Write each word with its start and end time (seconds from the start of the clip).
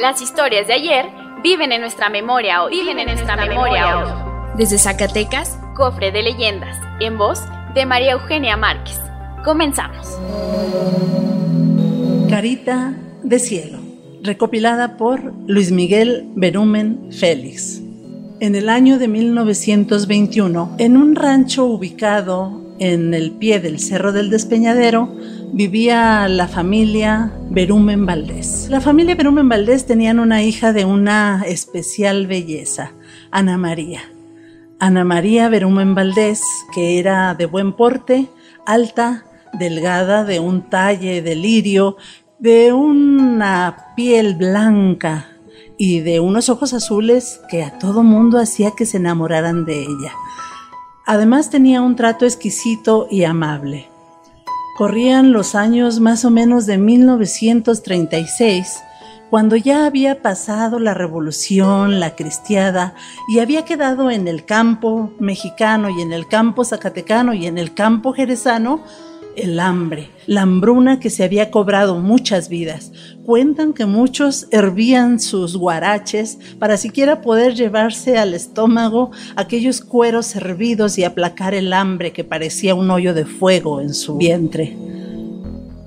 Las 0.00 0.22
historias 0.22 0.66
de 0.66 0.72
ayer 0.72 1.04
viven 1.42 1.72
en 1.72 1.82
nuestra 1.82 2.08
memoria 2.08 2.62
hoy. 2.62 2.72
Viven 2.72 3.00
en 3.00 3.04
nuestra 3.04 3.36
memoria 3.36 3.98
hoy. 3.98 4.56
Desde 4.56 4.78
Zacatecas, 4.78 5.58
Cofre 5.76 6.10
de 6.10 6.22
leyendas, 6.22 6.74
en 7.00 7.18
voz 7.18 7.40
de 7.74 7.84
María 7.84 8.12
Eugenia 8.12 8.56
Márquez. 8.56 8.98
Comenzamos. 9.44 10.18
Carita 12.30 12.94
de 13.22 13.38
Cielo, 13.40 13.78
recopilada 14.22 14.96
por 14.96 15.34
Luis 15.46 15.70
Miguel 15.70 16.30
Berumen 16.34 17.12
Félix. 17.12 17.82
En 18.40 18.54
el 18.54 18.70
año 18.70 18.98
de 18.98 19.06
1921, 19.06 20.76
en 20.78 20.96
un 20.96 21.14
rancho 21.14 21.66
ubicado 21.66 22.74
en 22.78 23.12
el 23.12 23.32
pie 23.32 23.60
del 23.60 23.78
Cerro 23.78 24.12
del 24.12 24.30
Despeñadero, 24.30 25.14
vivía 25.52 26.28
la 26.28 26.48
familia 26.48 27.32
Berumen 27.50 28.06
Valdés. 28.06 28.68
La 28.70 28.80
familia 28.80 29.14
Berumen 29.14 29.48
Valdés 29.48 29.86
tenían 29.86 30.18
una 30.18 30.42
hija 30.42 30.72
de 30.72 30.84
una 30.84 31.42
especial 31.46 32.26
belleza, 32.26 32.92
Ana 33.30 33.58
María. 33.58 34.00
Ana 34.78 35.04
María 35.04 35.48
Berumen 35.48 35.94
Valdés, 35.94 36.40
que 36.72 36.98
era 36.98 37.34
de 37.34 37.46
buen 37.46 37.74
porte, 37.74 38.28
alta, 38.66 39.24
delgada, 39.52 40.24
de 40.24 40.40
un 40.40 40.62
talle 40.70 41.20
de 41.22 41.34
lirio, 41.34 41.96
de 42.38 42.72
una 42.72 43.92
piel 43.96 44.36
blanca 44.36 45.26
y 45.76 46.00
de 46.00 46.20
unos 46.20 46.48
ojos 46.48 46.72
azules 46.72 47.40
que 47.50 47.62
a 47.62 47.78
todo 47.78 48.02
mundo 48.02 48.38
hacía 48.38 48.70
que 48.70 48.86
se 48.86 48.96
enamoraran 48.96 49.64
de 49.64 49.82
ella. 49.82 50.12
Además 51.04 51.50
tenía 51.50 51.82
un 51.82 51.96
trato 51.96 52.24
exquisito 52.24 53.08
y 53.10 53.24
amable. 53.24 53.89
Corrían 54.80 55.32
los 55.32 55.54
años 55.54 56.00
más 56.00 56.24
o 56.24 56.30
menos 56.30 56.64
de 56.64 56.78
1936, 56.78 58.82
cuando 59.28 59.56
ya 59.56 59.84
había 59.84 60.22
pasado 60.22 60.78
la 60.78 60.94
revolución, 60.94 62.00
la 62.00 62.16
cristiada, 62.16 62.94
y 63.28 63.40
había 63.40 63.66
quedado 63.66 64.10
en 64.10 64.26
el 64.26 64.46
campo 64.46 65.12
mexicano 65.18 65.90
y 65.90 66.00
en 66.00 66.14
el 66.14 66.28
campo 66.28 66.64
zacatecano 66.64 67.34
y 67.34 67.46
en 67.46 67.58
el 67.58 67.74
campo 67.74 68.14
jerezano 68.14 68.82
el 69.36 69.60
hambre, 69.60 70.10
la 70.26 70.42
hambruna 70.42 71.00
que 71.00 71.10
se 71.10 71.24
había 71.24 71.50
cobrado 71.50 71.98
muchas 71.98 72.48
vidas. 72.48 72.92
Cuentan 73.24 73.72
que 73.72 73.86
muchos 73.86 74.48
hervían 74.50 75.20
sus 75.20 75.56
guaraches 75.56 76.38
para 76.58 76.76
siquiera 76.76 77.20
poder 77.20 77.54
llevarse 77.54 78.18
al 78.18 78.34
estómago 78.34 79.10
aquellos 79.36 79.80
cueros 79.80 80.34
hervidos 80.36 80.98
y 80.98 81.04
aplacar 81.04 81.54
el 81.54 81.72
hambre 81.72 82.12
que 82.12 82.24
parecía 82.24 82.74
un 82.74 82.90
hoyo 82.90 83.14
de 83.14 83.24
fuego 83.24 83.80
en 83.80 83.94
su 83.94 84.16
vientre. 84.16 84.89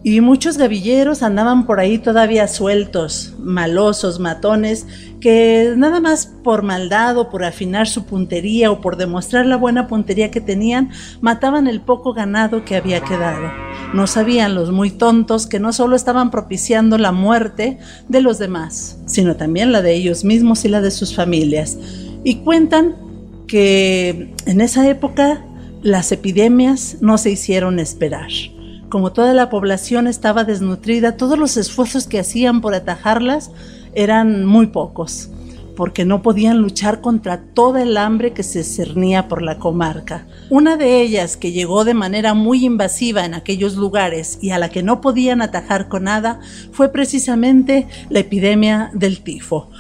Y 0.06 0.20
muchos 0.20 0.58
gavilleros 0.58 1.24
andaban 1.24 1.66
por 1.66 1.80
ahí 1.80 1.98
todavía 1.98 2.50
sueltos, 2.50 3.36
malosos, 3.40 4.20
matones, 4.20 4.86
que 5.22 5.74
nada 5.78 6.02
más 6.02 6.26
por 6.44 6.62
maldad 6.62 7.18
o 7.18 7.30
por 7.30 7.46
afinar 7.46 7.88
su 7.88 8.04
puntería 8.04 8.70
o 8.70 8.82
por 8.82 8.98
demostrar 8.98 9.46
la 9.46 9.56
buena 9.56 9.88
puntería 9.88 10.30
que 10.30 10.42
tenían, 10.42 10.92
mataban 11.22 11.68
el 11.68 11.80
poco 11.80 12.14
ganado 12.14 12.66
que 12.66 12.76
había 12.76 13.00
quedado. 13.00 13.50
No 13.94 14.06
sabían 14.06 14.56
los 14.56 14.72
muy 14.72 14.92
tontos 14.92 15.48
que 15.48 15.62
no 15.62 15.72
solo 15.72 15.96
estaban 15.96 16.32
propiciando 16.32 16.98
la 16.98 17.14
muerte 17.14 17.78
de 18.10 18.20
los 18.20 18.40
demás, 18.40 19.00
sino 19.06 19.38
también 19.38 19.72
la 19.72 19.82
de 19.82 19.94
ellos 19.94 20.26
mismos 20.26 20.66
y 20.66 20.68
la 20.68 20.82
de 20.82 20.92
sus 20.92 21.16
familias. 21.16 21.78
Y 22.26 22.40
cuentan 22.44 22.96
que 23.48 24.34
en 24.46 24.60
esa 24.60 24.86
época 24.90 25.46
las 25.82 26.12
epidemias 26.12 26.98
no 27.00 27.18
se 27.18 27.32
hicieron 27.32 27.80
esperar 27.80 28.28
como 28.94 29.12
toda 29.12 29.34
la 29.34 29.50
población 29.50 30.06
estaba 30.06 30.44
desnutrida, 30.44 31.18
todos 31.18 31.36
los 31.36 31.58
esfuerzos 31.58 32.06
que 32.06 32.20
hacían 32.20 32.62
por 32.62 32.76
atajarlas 32.76 33.50
eran 33.96 34.46
muy 34.46 34.68
pocos, 34.68 35.32
porque 35.76 36.06
no 36.06 36.22
podían 36.22 36.60
luchar 36.60 37.02
contra 37.02 37.42
toda 37.42 37.82
el 37.82 37.98
hambre 37.98 38.34
que 38.34 38.44
se 38.44 38.64
cernía 38.64 39.28
por 39.28 39.42
la 39.42 39.58
comarca. 39.58 40.28
Una 40.52 40.78
de 40.78 41.02
ellas, 41.02 41.38
que 41.38 41.52
llegó 41.52 41.86
de 41.86 41.96
manera 41.96 42.36
muy 42.36 42.64
invasiva 42.66 43.26
en 43.26 43.34
aquellos 43.34 43.78
lugares 43.78 44.38
y 44.44 44.52
a 44.52 44.60
la 44.60 44.70
que 44.70 44.84
no 44.84 45.02
podían 45.02 45.42
atajar 45.42 45.88
con 45.88 46.04
nada, 46.04 46.40
fue 46.72 46.90
precisamente 46.90 47.88
la 48.12 48.20
epidemia 48.20 48.92
del 48.94 49.24
tifo. 49.24 49.72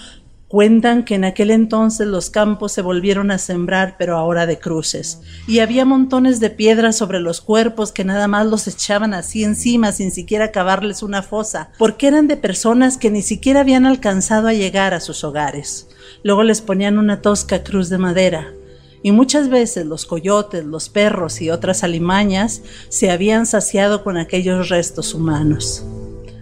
Cuentan 0.53 1.03
que 1.03 1.15
en 1.15 1.23
aquel 1.23 1.49
entonces 1.49 2.05
los 2.05 2.29
campos 2.29 2.73
se 2.73 2.83
volvieron 2.83 3.31
a 3.31 3.39
sembrar, 3.39 3.95
pero 3.97 4.17
ahora 4.17 4.45
de 4.45 4.59
cruces, 4.59 5.19
y 5.47 5.61
había 5.61 5.83
montones 5.83 6.39
de 6.39 6.51
piedras 6.51 6.95
sobre 6.95 7.19
los 7.19 7.41
cuerpos 7.41 7.91
que 7.91 8.05
nada 8.05 8.27
más 8.27 8.45
los 8.45 8.67
echaban 8.67 9.15
así 9.15 9.43
encima 9.43 9.91
sin 9.91 10.11
siquiera 10.11 10.51
cavarles 10.51 11.01
una 11.01 11.23
fosa, 11.23 11.71
porque 11.79 12.05
eran 12.05 12.27
de 12.27 12.37
personas 12.37 12.97
que 12.99 13.09
ni 13.09 13.23
siquiera 13.23 13.61
habían 13.61 13.87
alcanzado 13.87 14.47
a 14.47 14.53
llegar 14.53 14.93
a 14.93 14.99
sus 14.99 15.23
hogares. 15.23 15.87
Luego 16.21 16.43
les 16.43 16.61
ponían 16.61 16.99
una 16.99 17.23
tosca 17.23 17.63
cruz 17.63 17.89
de 17.89 17.97
madera, 17.97 18.53
y 19.01 19.11
muchas 19.11 19.49
veces 19.49 19.87
los 19.87 20.05
coyotes, 20.05 20.63
los 20.63 20.87
perros 20.87 21.41
y 21.41 21.49
otras 21.49 21.83
alimañas 21.83 22.61
se 22.89 23.09
habían 23.09 23.47
saciado 23.47 24.03
con 24.03 24.17
aquellos 24.17 24.69
restos 24.69 25.15
humanos. 25.15 25.83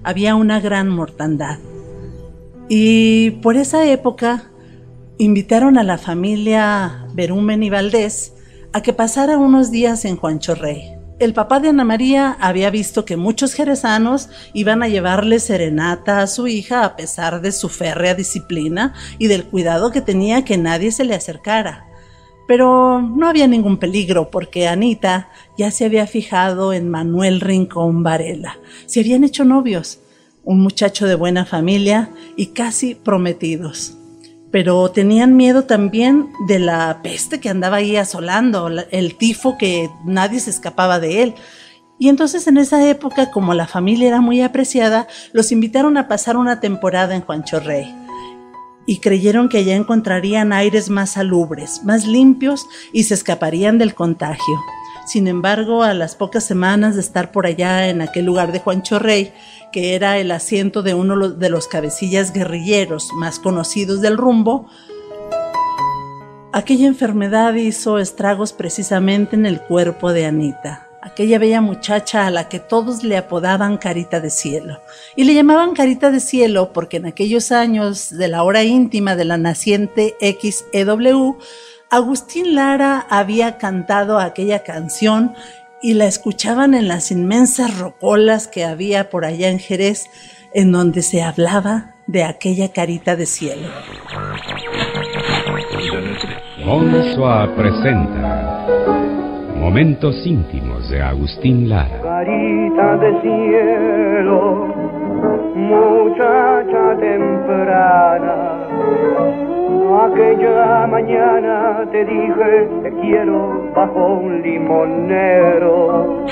Había 0.03 0.35
una 0.35 0.59
gran 0.59 0.89
mortandad. 0.89 1.59
Y 2.73 3.31
por 3.41 3.57
esa 3.57 3.85
época 3.85 4.49
invitaron 5.17 5.77
a 5.77 5.83
la 5.83 5.97
familia 5.97 7.05
Berumen 7.13 7.63
y 7.63 7.69
Valdés 7.69 8.33
a 8.71 8.81
que 8.81 8.93
pasara 8.93 9.37
unos 9.37 9.71
días 9.71 10.05
en 10.05 10.15
Juancho 10.15 10.55
Rey. 10.55 10.95
El 11.19 11.33
papá 11.33 11.59
de 11.59 11.67
Ana 11.67 11.83
María 11.83 12.37
había 12.39 12.69
visto 12.69 13.03
que 13.03 13.17
muchos 13.17 13.55
jerezanos 13.55 14.29
iban 14.53 14.83
a 14.83 14.87
llevarle 14.87 15.41
serenata 15.41 16.21
a 16.21 16.27
su 16.27 16.47
hija 16.47 16.85
a 16.85 16.95
pesar 16.95 17.41
de 17.41 17.51
su 17.51 17.67
férrea 17.67 18.15
disciplina 18.15 18.93
y 19.19 19.27
del 19.27 19.43
cuidado 19.43 19.91
que 19.91 19.99
tenía 19.99 20.45
que 20.45 20.57
nadie 20.57 20.93
se 20.93 21.03
le 21.03 21.13
acercara. 21.13 21.87
Pero 22.47 23.01
no 23.01 23.27
había 23.27 23.47
ningún 23.47 23.79
peligro 23.79 24.31
porque 24.31 24.69
Anita 24.69 25.29
ya 25.57 25.71
se 25.71 25.83
había 25.83 26.07
fijado 26.07 26.71
en 26.71 26.87
Manuel 26.87 27.41
Rincón 27.41 28.01
Varela. 28.01 28.59
Se 28.85 29.01
habían 29.01 29.25
hecho 29.25 29.43
novios 29.43 29.99
un 30.43 30.61
muchacho 30.61 31.05
de 31.05 31.15
buena 31.15 31.45
familia 31.45 32.09
y 32.35 32.47
casi 32.47 32.95
prometidos. 32.95 33.97
Pero 34.51 34.91
tenían 34.91 35.37
miedo 35.37 35.63
también 35.63 36.29
de 36.47 36.59
la 36.59 36.99
peste 37.01 37.39
que 37.39 37.49
andaba 37.49 37.77
ahí 37.77 37.95
asolando, 37.95 38.67
el 38.67 39.15
tifo 39.15 39.57
que 39.57 39.89
nadie 40.05 40.39
se 40.39 40.49
escapaba 40.49 40.99
de 40.99 41.23
él. 41.23 41.35
Y 41.97 42.09
entonces 42.09 42.47
en 42.47 42.57
esa 42.57 42.85
época, 42.89 43.31
como 43.31 43.53
la 43.53 43.67
familia 43.67 44.09
era 44.09 44.21
muy 44.21 44.41
apreciada, 44.41 45.07
los 45.31 45.51
invitaron 45.51 45.97
a 45.97 46.07
pasar 46.07 46.35
una 46.35 46.59
temporada 46.59 47.15
en 47.15 47.21
Juancho 47.21 47.59
Rey. 47.59 47.95
Y 48.85 48.97
creyeron 48.97 49.47
que 49.47 49.59
allá 49.59 49.75
encontrarían 49.75 50.51
aires 50.51 50.89
más 50.89 51.11
salubres, 51.11 51.83
más 51.83 52.05
limpios 52.05 52.65
y 52.91 53.03
se 53.03 53.13
escaparían 53.13 53.77
del 53.77 53.93
contagio. 53.93 54.59
Sin 55.05 55.27
embargo, 55.27 55.83
a 55.83 55.93
las 55.93 56.15
pocas 56.15 56.43
semanas 56.43 56.95
de 56.95 57.01
estar 57.01 57.31
por 57.31 57.45
allá 57.45 57.89
en 57.89 58.01
aquel 58.01 58.25
lugar 58.25 58.51
de 58.51 58.59
Juancho 58.59 58.99
Rey, 58.99 59.33
que 59.71 59.95
era 59.95 60.17
el 60.19 60.31
asiento 60.31 60.83
de 60.83 60.93
uno 60.93 61.29
de 61.29 61.49
los 61.49 61.67
cabecillas 61.67 62.33
guerrilleros 62.33 63.09
más 63.15 63.39
conocidos 63.39 64.01
del 64.01 64.17
rumbo, 64.17 64.67
aquella 66.53 66.87
enfermedad 66.87 67.53
hizo 67.55 67.97
estragos 67.97 68.53
precisamente 68.53 69.35
en 69.35 69.45
el 69.45 69.61
cuerpo 69.61 70.13
de 70.13 70.25
Anita, 70.25 70.87
aquella 71.01 71.39
bella 71.39 71.61
muchacha 71.61 72.27
a 72.27 72.31
la 72.31 72.47
que 72.47 72.59
todos 72.59 73.03
le 73.03 73.17
apodaban 73.17 73.77
Carita 73.77 74.19
de 74.19 74.29
Cielo. 74.29 74.79
Y 75.15 75.23
le 75.23 75.33
llamaban 75.33 75.73
Carita 75.73 76.11
de 76.11 76.19
Cielo 76.19 76.73
porque 76.73 76.97
en 76.97 77.07
aquellos 77.07 77.51
años 77.51 78.09
de 78.09 78.27
la 78.27 78.43
hora 78.43 78.63
íntima 78.63 79.15
de 79.15 79.25
la 79.25 79.37
naciente 79.37 80.15
XEW, 80.21 81.37
Agustín 81.93 82.55
Lara 82.55 83.05
había 83.09 83.57
cantado 83.57 84.17
aquella 84.17 84.59
canción 84.59 85.33
y 85.81 85.95
la 85.95 86.05
escuchaban 86.05 86.73
en 86.73 86.87
las 86.87 87.11
inmensas 87.11 87.77
rocolas 87.77 88.47
que 88.47 88.63
había 88.63 89.09
por 89.09 89.25
allá 89.25 89.49
en 89.49 89.59
Jerez, 89.59 90.05
en 90.53 90.71
donde 90.71 91.01
se 91.01 91.21
hablaba 91.21 91.95
de 92.07 92.23
aquella 92.23 92.71
carita 92.71 93.17
de 93.17 93.25
cielo. 93.25 93.67
Monsoa 96.63 97.53
presenta 97.57 98.65
Momentos 99.57 100.15
íntimos 100.25 100.89
de 100.89 101.01
Agustín 101.01 101.67
Lara. 101.67 102.01
Carita 102.01 102.95
de 102.99 103.21
cielo, 103.21 104.67
muchacha 105.55 106.97
temprana. 107.01 108.61
Aquella 110.01 110.87
mañana 110.87 111.85
te 111.91 112.03
dije 112.03 112.67
te 112.81 112.91
quiero 113.01 113.71
bajo 113.75 114.15
un 114.15 114.41
limonero. 114.41 116.25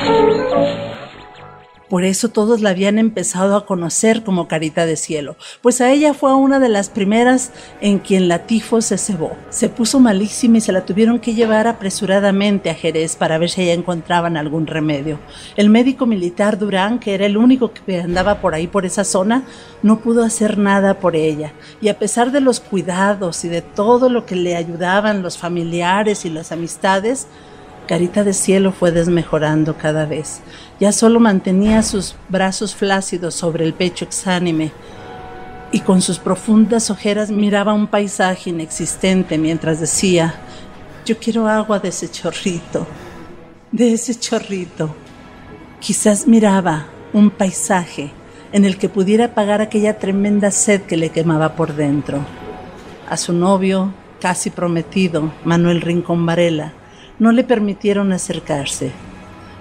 Por 1.89 2.03
eso 2.03 2.29
todos 2.29 2.61
la 2.61 2.69
habían 2.69 2.99
empezado 2.99 3.55
a 3.55 3.65
conocer 3.65 4.23
como 4.23 4.47
Carita 4.47 4.85
de 4.85 4.95
Cielo, 4.95 5.35
pues 5.61 5.81
a 5.81 5.91
ella 5.91 6.13
fue 6.13 6.35
una 6.35 6.59
de 6.59 6.69
las 6.69 6.89
primeras 6.89 7.51
en 7.81 7.97
quien 7.97 8.27
la 8.27 8.45
tifo 8.45 8.81
se 8.81 8.97
cebó. 8.97 9.31
Se 9.49 9.69
puso 9.69 9.99
malísima 9.99 10.59
y 10.59 10.61
se 10.61 10.71
la 10.71 10.85
tuvieron 10.85 11.19
que 11.19 11.33
llevar 11.33 11.67
apresuradamente 11.67 12.69
a 12.69 12.75
Jerez 12.75 13.15
para 13.15 13.39
ver 13.39 13.49
si 13.49 13.61
allá 13.61 13.73
encontraban 13.73 14.37
algún 14.37 14.67
remedio. 14.67 15.19
El 15.55 15.69
médico 15.69 16.05
militar 16.05 16.59
Durán, 16.59 16.99
que 16.99 17.15
era 17.15 17.25
el 17.25 17.37
único 17.37 17.73
que 17.73 18.01
andaba 18.01 18.39
por 18.39 18.53
ahí 18.53 18.67
por 18.67 18.85
esa 18.85 19.03
zona, 19.03 19.43
no 19.81 19.99
pudo 19.99 20.23
hacer 20.23 20.57
nada 20.57 20.99
por 20.99 21.15
ella. 21.15 21.53
Y 21.81 21.89
a 21.89 21.97
pesar 21.97 22.31
de 22.31 22.41
los 22.41 22.59
cuidados 22.59 23.43
y 23.45 23.49
de 23.49 23.61
todo 23.61 24.09
lo 24.09 24.25
que 24.25 24.35
le 24.35 24.55
ayudaban 24.55 25.23
los 25.23 25.37
familiares 25.37 26.25
y 26.25 26.29
las 26.29 26.51
amistades, 26.51 27.27
Carita 27.89 28.23
de 28.23 28.33
Cielo 28.33 28.71
fue 28.71 28.91
desmejorando 28.91 29.75
cada 29.75 30.05
vez. 30.05 30.41
Ya 30.79 30.91
solo 30.91 31.19
mantenía 31.19 31.81
sus 31.81 32.15
brazos 32.29 32.75
flácidos 32.75 33.33
sobre 33.33 33.65
el 33.65 33.73
pecho 33.73 34.05
exánime 34.05 34.71
y 35.71 35.79
con 35.79 36.03
sus 36.03 36.19
profundas 36.19 36.91
ojeras 36.91 37.31
miraba 37.31 37.73
un 37.73 37.87
paisaje 37.87 38.51
inexistente 38.51 39.39
mientras 39.39 39.79
decía, 39.79 40.35
yo 41.03 41.17
quiero 41.17 41.47
agua 41.47 41.79
de 41.79 41.89
ese 41.89 42.11
chorrito, 42.11 42.85
de 43.71 43.93
ese 43.93 44.13
chorrito. 44.13 44.95
Quizás 45.79 46.27
miraba 46.27 46.85
un 47.11 47.31
paisaje 47.31 48.11
en 48.51 48.65
el 48.65 48.77
que 48.77 48.89
pudiera 48.89 49.25
apagar 49.25 49.63
aquella 49.63 49.97
tremenda 49.97 50.51
sed 50.51 50.83
que 50.83 50.95
le 50.95 51.09
quemaba 51.09 51.55
por 51.55 51.73
dentro. 51.73 52.19
A 53.09 53.17
su 53.17 53.33
novio, 53.33 53.91
casi 54.21 54.51
prometido, 54.51 55.33
Manuel 55.43 55.81
Rincón 55.81 56.23
Varela, 56.23 56.73
no 57.19 57.31
le 57.31 57.43
permitieron 57.43 58.11
acercarse 58.11 58.91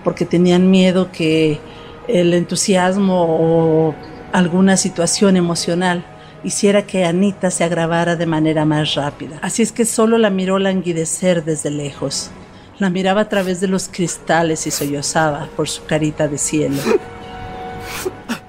porque 0.05 0.25
tenían 0.25 0.71
miedo 0.71 1.11
que 1.13 1.59
el 2.07 2.33
entusiasmo 2.33 3.27
o 3.29 3.95
alguna 4.33 4.77
situación 4.77 5.37
emocional 5.37 6.05
hiciera 6.45 6.87
que 6.87 7.05
Anita 7.05 7.51
se 7.51 7.65
agravara 7.65 8.17
de 8.17 8.27
manera 8.27 8.65
más 8.65 8.95
rápida. 8.95 9.39
Así 9.43 9.63
es 9.63 9.73
que 9.73 9.85
solo 9.85 10.19
la 10.19 10.31
miró 10.31 10.59
languidecer 10.59 11.45
desde 11.45 11.71
lejos. 11.71 12.31
La 12.79 12.91
miraba 12.91 13.23
a 13.23 13.29
través 13.29 13.61
de 13.61 13.67
los 13.67 13.89
cristales 13.89 14.67
y 14.67 14.71
sollozaba 14.71 15.49
por 15.57 15.69
su 15.69 15.85
carita 15.85 16.29
de 16.29 16.39
cielo. 16.39 16.81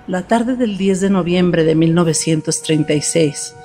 La 0.08 0.22
tarde 0.24 0.56
del 0.56 0.78
10 0.78 1.02
de 1.02 1.10
noviembre 1.10 1.64
de 1.64 1.76
1936 1.76 3.56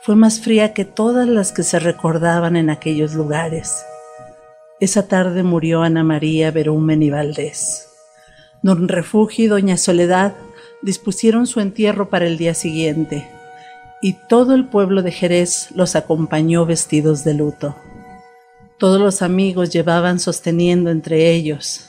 fue 0.00 0.16
más 0.16 0.40
fría 0.40 0.72
que 0.72 0.84
todas 0.84 1.28
las 1.28 1.52
que 1.52 1.62
se 1.62 1.78
recordaban 1.78 2.56
en 2.56 2.70
aquellos 2.70 3.14
lugares. 3.14 3.84
Esa 4.82 5.06
tarde 5.06 5.44
murió 5.44 5.82
Ana 5.82 6.02
María 6.02 6.50
Berumen 6.50 7.04
y 7.04 7.10
Valdés. 7.10 7.88
Don 8.64 8.88
Refugio 8.88 9.44
y 9.44 9.46
Doña 9.46 9.76
Soledad 9.76 10.34
dispusieron 10.82 11.46
su 11.46 11.60
entierro 11.60 12.10
para 12.10 12.26
el 12.26 12.36
día 12.36 12.52
siguiente, 12.52 13.28
y 14.02 14.16
todo 14.28 14.56
el 14.56 14.66
pueblo 14.66 15.02
de 15.02 15.12
Jerez 15.12 15.68
los 15.76 15.94
acompañó 15.94 16.66
vestidos 16.66 17.22
de 17.22 17.34
luto. 17.34 17.76
Todos 18.76 19.00
los 19.00 19.22
amigos 19.22 19.70
llevaban 19.70 20.18
sosteniendo 20.18 20.90
entre 20.90 21.30
ellos 21.30 21.88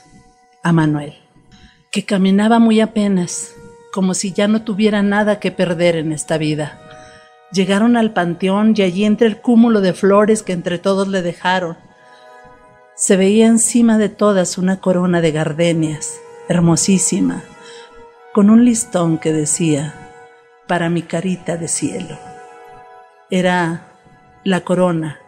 a 0.62 0.72
Manuel, 0.72 1.16
que 1.92 2.06
caminaba 2.06 2.60
muy 2.60 2.80
apenas, 2.80 3.56
como 3.92 4.14
si 4.14 4.34
ya 4.34 4.48
no 4.48 4.62
tuviera 4.62 5.02
nada 5.02 5.40
que 5.40 5.52
perder 5.52 5.96
en 5.96 6.12
esta 6.12 6.38
vida. 6.38 6.80
Llegaron 7.52 7.98
al 7.98 8.14
panteón 8.14 8.76
y 8.78 8.84
allí 8.84 9.04
entre 9.04 9.26
el 9.26 9.42
cúmulo 9.42 9.82
de 9.82 9.94
flores 9.94 10.44
que 10.44 10.54
entre 10.54 10.78
todos 10.78 11.08
le 11.08 11.24
dejaron, 11.24 11.76
se 12.96 13.18
veía 13.18 13.48
encima 13.48 13.98
de 13.98 14.10
todas 14.10 14.58
una 14.58 14.80
corona 14.80 15.20
de 15.20 15.32
gardenias, 15.32 16.20
hermosísima, 16.48 17.44
con 18.34 18.50
un 18.50 18.66
listón 18.66 19.18
que 19.18 19.34
decía, 19.34 19.94
para 20.68 20.90
mi 20.90 21.02
carita 21.02 21.58
de 21.58 21.68
cielo. 21.68 22.18
Era 23.32 23.88
la 24.44 24.62
corona, 24.62 25.20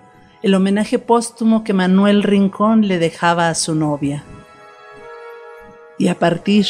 el 0.44 0.54
homenaje 0.54 1.00
póstumo 1.00 1.64
que 1.64 1.74
Manuel 1.74 2.22
Rincón 2.22 2.88
le 2.88 3.00
dejaba 3.00 3.50
a 3.50 3.56
su 3.56 3.74
novia. 3.74 4.24
Y 5.98 6.10
a 6.10 6.20
partir 6.20 6.68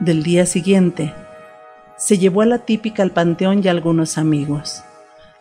del 0.00 0.22
día 0.22 0.44
siguiente, 0.44 1.14
se 1.96 2.18
llevó 2.18 2.42
a 2.42 2.46
la 2.46 2.58
típica 2.58 3.02
al 3.02 3.12
panteón 3.12 3.62
y 3.64 3.68
a 3.68 3.70
algunos 3.70 4.18
amigos. 4.18 4.82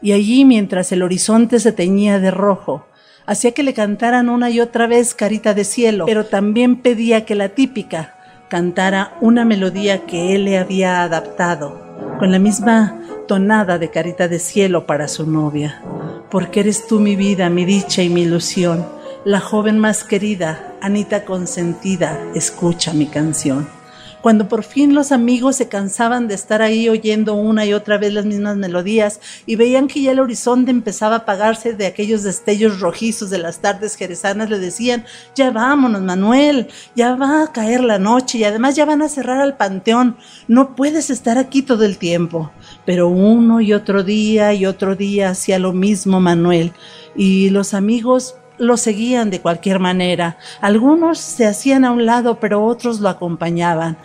Y 0.01 0.13
allí, 0.13 0.45
mientras 0.45 0.91
el 0.91 1.03
horizonte 1.03 1.59
se 1.59 1.71
teñía 1.71 2.19
de 2.19 2.31
rojo, 2.31 2.85
hacía 3.25 3.51
que 3.51 3.63
le 3.63 3.73
cantaran 3.73 4.29
una 4.29 4.49
y 4.49 4.59
otra 4.59 4.87
vez 4.87 5.13
Carita 5.13 5.53
de 5.53 5.63
Cielo, 5.63 6.05
pero 6.05 6.25
también 6.25 6.77
pedía 6.77 7.25
que 7.25 7.35
la 7.35 7.49
típica 7.49 8.15
cantara 8.49 9.15
una 9.21 9.45
melodía 9.45 10.05
que 10.05 10.35
él 10.35 10.45
le 10.45 10.57
había 10.57 11.03
adaptado, 11.03 12.17
con 12.19 12.31
la 12.31 12.39
misma 12.39 12.99
tonada 13.27 13.77
de 13.77 13.89
Carita 13.89 14.27
de 14.27 14.39
Cielo 14.39 14.85
para 14.85 15.07
su 15.07 15.25
novia. 15.25 15.81
Porque 16.29 16.59
eres 16.59 16.87
tú 16.87 16.99
mi 16.99 17.15
vida, 17.15 17.49
mi 17.49 17.65
dicha 17.65 18.03
y 18.03 18.09
mi 18.09 18.23
ilusión, 18.23 18.85
la 19.23 19.39
joven 19.39 19.79
más 19.79 20.03
querida, 20.03 20.75
Anita 20.81 21.25
consentida, 21.25 22.19
escucha 22.33 22.91
mi 22.91 23.05
canción. 23.05 23.80
Cuando 24.21 24.47
por 24.47 24.63
fin 24.63 24.93
los 24.93 25.11
amigos 25.11 25.55
se 25.55 25.67
cansaban 25.67 26.27
de 26.27 26.35
estar 26.35 26.61
ahí 26.61 26.87
oyendo 26.89 27.33
una 27.33 27.65
y 27.65 27.73
otra 27.73 27.97
vez 27.97 28.13
las 28.13 28.25
mismas 28.25 28.55
melodías 28.55 29.19
y 29.45 29.55
veían 29.55 29.87
que 29.87 30.01
ya 30.01 30.11
el 30.11 30.19
horizonte 30.19 30.69
empezaba 30.69 31.15
a 31.15 31.19
apagarse 31.19 31.73
de 31.73 31.87
aquellos 31.87 32.23
destellos 32.23 32.79
rojizos 32.79 33.29
de 33.29 33.39
las 33.39 33.59
tardes 33.59 33.95
jerezanas, 33.95 34.49
le 34.49 34.59
decían, 34.59 35.05
ya 35.35 35.49
vámonos, 35.51 36.01
Manuel, 36.01 36.67
ya 36.95 37.15
va 37.15 37.43
a 37.43 37.51
caer 37.51 37.83
la 37.83 37.97
noche 37.97 38.37
y 38.37 38.43
además 38.43 38.75
ya 38.75 38.85
van 38.85 39.01
a 39.01 39.09
cerrar 39.09 39.41
al 39.41 39.57
panteón, 39.57 40.17
no 40.47 40.75
puedes 40.75 41.09
estar 41.09 41.37
aquí 41.37 41.63
todo 41.63 41.83
el 41.83 41.97
tiempo. 41.97 42.51
Pero 42.85 43.07
uno 43.07 43.61
y 43.61 43.73
otro 43.73 44.03
día 44.03 44.53
y 44.53 44.65
otro 44.65 44.95
día 44.95 45.29
hacía 45.29 45.57
lo 45.57 45.73
mismo 45.73 46.19
Manuel 46.19 46.73
y 47.15 47.49
los 47.49 47.73
amigos 47.73 48.35
lo 48.57 48.77
seguían 48.77 49.29
de 49.29 49.41
cualquier 49.41 49.79
manera. 49.79 50.37
Algunos 50.61 51.19
se 51.19 51.45
hacían 51.45 51.85
a 51.85 51.91
un 51.91 52.05
lado, 52.05 52.39
pero 52.39 52.63
otros 52.63 52.99
lo 52.99 53.09
acompañaban. 53.09 53.97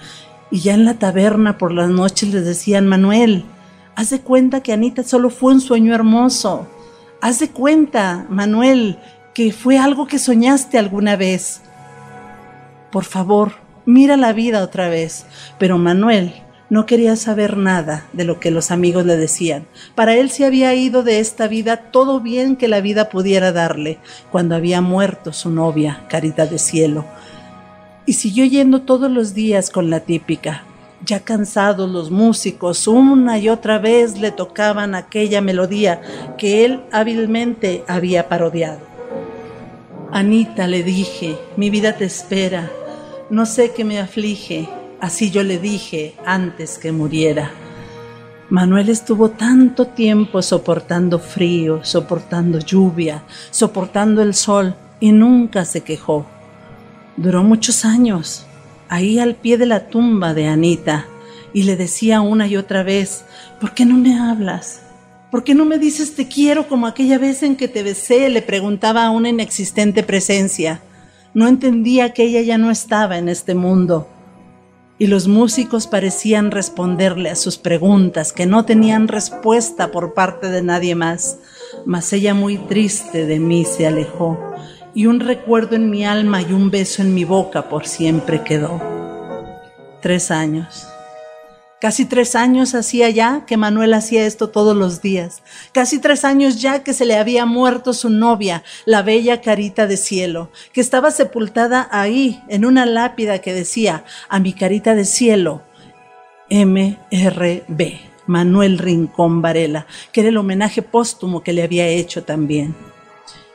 Y 0.50 0.60
ya 0.60 0.75
en 0.75 0.84
la 0.84 0.94
taberna 0.94 1.58
por 1.58 1.72
las 1.72 1.90
noches 1.90 2.32
les 2.32 2.44
decían, 2.44 2.86
Manuel, 2.86 3.44
haz 3.94 4.10
de 4.10 4.20
cuenta 4.20 4.62
que 4.62 4.72
Anita 4.72 5.03
solo 5.03 5.31
fue 5.31 5.53
un 5.53 5.60
sueño 5.60 5.94
hermoso. 5.94 6.67
Haz 7.20 7.41
de 7.41 7.50
cuenta, 7.50 8.26
Manuel, 8.29 8.98
que 9.34 9.53
fue 9.53 9.79
algo 9.79 10.06
que 10.06 10.19
soñaste 10.19 10.79
alguna 10.79 11.17
vez. 11.17 11.62
Por 12.91 13.05
favor, 13.05 13.53
mira 13.84 14.17
la 14.17 14.32
vida 14.32 14.62
otra 14.62 14.88
vez. 14.88 15.26
Pero 15.58 15.79
Manuel 15.79 16.45
no 16.69 16.87
quería 16.87 17.15
saber 17.17 17.56
nada 17.56 18.06
de 18.13 18.25
lo 18.25 18.41
que 18.41 18.51
los 18.51 18.70
amigos 18.70 19.06
le 19.06 19.17
decían. 19.17 19.67
Para 19.94 20.17
él 20.17 20.31
se 20.31 20.44
había 20.44 20.75
ido 20.75 21.03
de 21.03 21.20
esta 21.20 21.46
vida 21.49 21.77
todo 21.77 22.20
bien 22.20 22.56
que 22.56 22.69
la 22.69 22.81
vida 22.81 23.08
pudiera 23.08 23.53
darle 23.53 23.99
cuando 24.31 24.55
había 24.56 24.81
muerto 24.81 25.32
su 25.32 25.51
novia, 25.51 26.05
Carita 26.08 26.46
de 26.46 26.58
Cielo. 26.58 27.05
Y 28.05 28.15
siguió 28.15 28.44
yendo 28.44 28.82
todos 28.82 29.11
los 29.11 29.35
días 29.35 29.70
con 29.70 29.91
la 29.91 30.01
típica. 30.01 30.65
Ya 31.05 31.20
cansados 31.20 31.89
los 31.91 32.11
músicos, 32.11 32.89
una 32.89 33.39
y 33.39 33.49
otra 33.49 33.79
vez 33.79 34.19
le 34.19 34.32
tocaban 34.32 34.94
aquella 34.94 35.41
melodía 35.41 36.01
que 36.39 36.65
él 36.65 36.81
hábilmente 36.91 37.85
había 37.87 38.29
parodiado. 38.29 38.81
Anita, 40.11 40.67
le 40.67 40.82
dije, 40.82 41.37
mi 41.56 41.69
vida 41.69 41.96
te 41.96 42.06
espera, 42.06 42.70
no 43.29 43.44
sé 43.44 43.73
qué 43.73 43.85
me 43.85 43.99
aflige, 43.99 44.69
Así 45.00 45.31
yo 45.31 45.43
le 45.43 45.58
dije 45.58 46.15
antes 46.24 46.79
que 46.79 46.91
muriera. 46.91 47.50
Manuel 48.48 48.88
estuvo 48.88 49.31
tanto 49.31 49.88
tiempo 49.88 50.41
soportando 50.41 51.19
frío, 51.19 51.81
soportando 51.84 52.60
lluvia, 52.60 53.24
soportando 53.50 54.22
el 54.22 54.34
sol 54.34 54.74
y 54.98 55.12
nunca 55.12 55.67
se 55.67 55.82
quejó. 55.82 56.26
Duró 57.19 57.43
muchos 57.43 57.84
años, 57.84 58.46
ahí 58.88 59.19
al 59.19 59.34
pie 59.34 59.58
de 59.58 59.67
la 59.67 59.88
tumba 59.88 60.32
de 60.32 60.46
Anita, 60.46 61.06
y 61.53 61.65
le 61.65 61.76
decía 61.76 62.20
una 62.22 62.46
y 62.46 62.56
otra 62.56 62.82
vez, 62.82 63.24
¿por 63.60 63.74
qué 63.74 63.84
no 63.84 63.96
me 63.96 64.19
hablas? 64.19 64.81
¿Por 65.31 65.44
qué 65.44 65.55
no 65.55 65.67
me 65.67 65.79
dices 65.79 66.15
te 66.15 66.26
quiero 66.26 66.69
como 66.69 66.86
aquella 66.86 67.19
vez 67.19 67.43
en 67.43 67.56
que 67.56 67.69
te 67.69 67.82
besé? 67.82 68.31
le 68.31 68.41
preguntaba 68.41 69.05
a 69.05 69.10
una 69.10 69.29
inexistente 69.29 70.03
presencia. 70.03 70.81
No 71.34 71.48
entendía 71.48 72.15
que 72.15 72.22
ella 72.22 72.41
ya 72.41 72.56
no 72.56 72.70
estaba 72.70 73.19
en 73.19 73.29
este 73.29 73.55
mundo 73.55 74.08
y 74.98 75.08
los 75.08 75.29
músicos 75.29 75.86
parecían 75.86 76.50
responderle 76.50 77.31
a 77.31 77.36
sus 77.36 77.58
preguntas 77.58 78.32
que 78.32 78.46
no 78.46 78.65
tenían 78.65 79.08
respuesta 79.08 79.91
por 79.91 80.15
parte 80.15 80.48
de 80.48 80.62
nadie 80.62 80.94
más, 80.94 81.38
mas 81.84 82.12
ella 82.12 82.34
muy 82.34 82.56
triste 82.56 83.26
de 83.26 83.38
mí 83.38 83.65
se 83.65 83.86
alejó 83.86 84.38
y 84.94 85.06
un 85.06 85.20
recuerdo 85.20 85.76
en 85.76 85.91
mi 85.91 86.06
alma 86.06 86.41
y 86.41 86.53
un 86.53 86.70
beso 86.70 87.03
en 87.03 87.15
mi 87.15 87.24
boca 87.24 87.69
por 87.69 87.86
siempre 87.86 88.43
quedó. 88.43 88.81
Tres 90.00 90.31
años. 90.31 90.88
Casi 91.79 92.06
tres 92.06 92.35
años 92.35 92.75
hacía 92.75 93.11
ya 93.11 93.45
que 93.45 93.59
Manuel 93.59 93.93
hacía 93.93 94.25
esto 94.25 94.49
todos 94.49 94.75
los 94.75 95.03
días. 95.03 95.43
Casi 95.73 95.99
tres 95.99 96.25
años 96.25 96.61
ya 96.61 96.83
que 96.83 96.95
se 96.95 97.05
le 97.05 97.17
había 97.17 97.45
muerto 97.45 97.93
su 97.93 98.09
novia, 98.09 98.63
la 98.87 99.03
bella 99.03 99.43
carita 99.43 99.87
de 99.87 99.99
cielo, 99.99 100.51
que 100.73 100.81
estaba 100.81 101.11
sepultada 101.11 101.87
ahí 101.91 102.43
en 102.49 102.65
una 102.65 102.87
lápida 102.87 103.41
que 103.41 103.53
decía, 103.53 104.05
a 104.31 104.41
mi 104.41 104.55
carita 104.55 104.95
de 104.95 105.05
cielo, 105.05 105.63
MRB, 106.49 108.01
Manuel 108.27 108.79
Rincón 108.79 109.43
Varela, 109.43 109.87
que 110.13 110.21
era 110.21 110.31
el 110.31 110.39
homenaje 110.39 110.81
póstumo 110.81 111.43
que 111.43 111.53
le 111.53 111.63
había 111.63 111.87
hecho 111.89 112.25
también. 112.25 112.75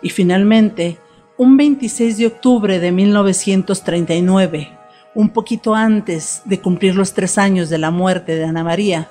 Y 0.04 0.12
finalmente, 0.12 1.00
un 1.38 1.58
26 1.58 2.18
de 2.18 2.28
octubre 2.28 2.80
de 2.80 2.92
1939, 2.92 4.78
un 5.13 5.30
poquito 5.30 5.75
antes 5.75 6.41
de 6.46 6.60
cumplir 6.60 6.96
los 6.96 7.13
tres 7.13 7.38
años 7.38 7.70
de 7.70 7.77
la 7.77 7.91
muerte 7.91 8.36
de 8.36 8.46
Ana 8.46 8.63
María, 8.63 9.10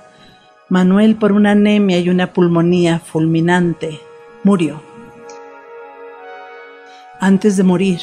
Manuel, 0.68 1.16
por 1.16 1.32
una 1.32 1.50
anemia 1.50 1.98
y 1.98 2.08
una 2.08 2.32
pulmonía 2.32 3.00
fulminante, 3.00 4.00
murió. 4.44 4.82
Antes 7.18 7.56
de 7.56 7.64
morir, 7.64 8.00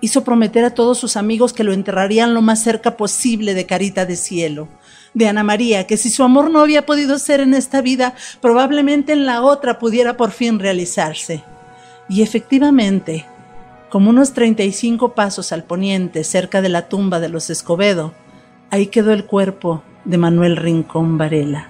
hizo 0.00 0.22
prometer 0.22 0.66
a 0.66 0.74
todos 0.74 0.98
sus 0.98 1.16
amigos 1.16 1.54
que 1.54 1.64
lo 1.64 1.72
enterrarían 1.72 2.34
lo 2.34 2.42
más 2.42 2.62
cerca 2.62 2.96
posible 2.96 3.54
de 3.54 3.64
Carita 3.64 4.04
de 4.04 4.16
Cielo, 4.16 4.68
de 5.14 5.28
Ana 5.28 5.42
María, 5.42 5.86
que 5.86 5.96
si 5.96 6.10
su 6.10 6.22
amor 6.22 6.50
no 6.50 6.60
había 6.60 6.84
podido 6.84 7.18
ser 7.18 7.40
en 7.40 7.54
esta 7.54 7.80
vida, 7.80 8.14
probablemente 8.42 9.12
en 9.14 9.24
la 9.24 9.42
otra 9.42 9.78
pudiera 9.78 10.16
por 10.16 10.30
fin 10.30 10.58
realizarse. 10.58 11.42
Y 12.08 12.20
efectivamente, 12.20 13.24
como 13.94 14.10
unos 14.10 14.32
35 14.32 15.14
pasos 15.14 15.52
al 15.52 15.62
poniente, 15.62 16.24
cerca 16.24 16.60
de 16.60 16.68
la 16.68 16.88
tumba 16.88 17.20
de 17.20 17.28
los 17.28 17.48
Escobedo, 17.48 18.12
ahí 18.72 18.88
quedó 18.88 19.12
el 19.12 19.24
cuerpo 19.24 19.84
de 20.04 20.18
Manuel 20.18 20.56
Rincón 20.56 21.16
Varela. 21.16 21.68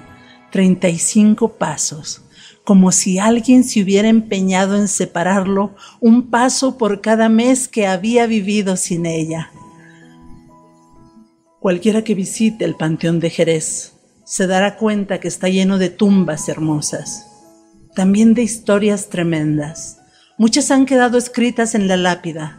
35 0.51 1.59
pasos, 1.59 2.23
como 2.65 2.93
si 2.93 3.19
alguien 3.19 3.63
se 3.63 3.83
hubiera 3.83 4.09
empeñado 4.09 4.75
en 4.75 4.89
separarlo 4.89 5.75
un 6.01 6.31
paso 6.31 6.79
por 6.79 7.03
cada 7.03 7.29
mes 7.29 7.69
que 7.69 7.87
había 7.87 8.27
vivido 8.27 8.79
sin 8.79 9.05
ella. 9.05 9.51
Cualquiera 11.61 12.05
que 12.05 12.15
visite 12.15 12.65
el 12.65 12.75
Panteón 12.75 13.21
de 13.21 13.29
Jerez 13.29 13.97
se 14.25 14.47
dará 14.47 14.79
cuenta 14.79 15.21
que 15.21 15.29
está 15.29 15.51
lleno 15.51 15.77
de 15.77 15.91
tumbas 15.91 16.49
hermosas, 16.49 17.27
también 17.95 18.33
de 18.33 18.45
historias 18.45 19.11
tremendas 19.11 19.99
Muchas 20.37 20.73
han 20.73 20.85
quedado 20.85 21.17
escritas 21.17 21.77
en 21.77 21.87
la 21.87 21.97
lápida, 21.97 22.59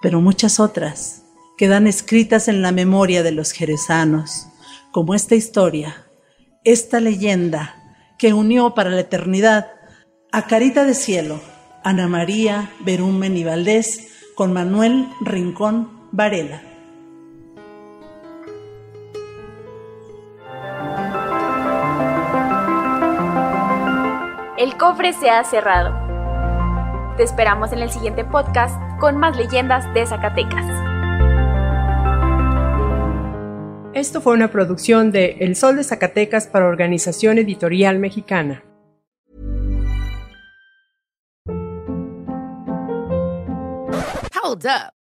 pero 0.00 0.22
muchas 0.22 0.58
otras 0.58 1.22
quedan 1.58 1.86
escritas 1.86 2.48
en 2.48 2.62
la 2.62 2.72
memoria 2.72 3.22
de 3.22 3.30
los 3.30 3.52
jerezanos, 3.52 4.46
como 4.90 5.14
esta 5.14 5.34
historia, 5.34 6.06
esta 6.64 6.98
leyenda 6.98 7.76
que 8.18 8.32
unió 8.32 8.74
para 8.74 8.88
la 8.88 9.00
eternidad 9.00 9.70
a 10.32 10.46
Carita 10.46 10.86
de 10.86 10.94
Cielo, 10.94 11.42
Ana 11.84 12.08
María 12.08 12.70
Berumen 12.80 13.36
y 13.36 13.44
Valdés 13.44 14.08
con 14.34 14.54
Manuel 14.54 15.08
Rincón 15.20 16.08
Varela. 16.10 16.62
El 24.56 24.78
cofre 24.78 25.12
se 25.12 25.28
ha 25.28 25.44
cerrado. 25.44 26.01
Te 27.16 27.24
esperamos 27.24 27.72
en 27.72 27.80
el 27.80 27.90
siguiente 27.90 28.24
podcast 28.24 28.74
con 28.98 29.18
más 29.18 29.36
leyendas 29.36 29.92
de 29.92 30.06
Zacatecas. 30.06 30.64
Esto 33.92 34.22
fue 34.22 34.32
una 34.32 34.48
producción 34.48 35.12
de 35.12 35.36
El 35.40 35.54
Sol 35.54 35.76
de 35.76 35.84
Zacatecas 35.84 36.46
para 36.46 36.66
Organización 36.66 37.36
Editorial 37.36 37.98
Mexicana. 37.98 38.64
Hold 44.42 44.66
up. 44.66 45.01